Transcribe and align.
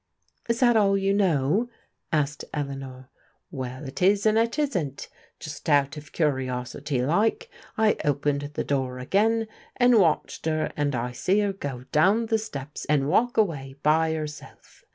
"Is 0.49 0.61
that 0.61 0.75
all 0.75 0.97
you 0.97 1.13
know?" 1.13 1.69
asked 2.11 2.43
Eleanor." 2.55 3.11
Well, 3.51 3.85
it 3.85 4.01
is 4.01 4.25
and 4.25 4.35
it 4.35 4.57
isn't. 4.57 5.09
Just 5.39 5.69
out 5.69 5.95
of 5.95 6.11
curiosity 6.11 7.03
like, 7.03 7.51
I 7.77 7.97
opened 8.03 8.49
the 8.55 8.63
door 8.63 8.97
again, 8.97 9.47
and 9.75 9.99
watched 9.99 10.47
'er 10.47 10.71
and 10.75 10.95
I 10.95 11.11
see 11.11 11.43
'er 11.43 11.53
go 11.53 11.83
down 11.91 12.25
the 12.25 12.39
steps 12.39 12.83
and 12.85 13.09
walk 13.09 13.37
away 13.37 13.75
by 13.83 14.15
'erself. 14.15 14.83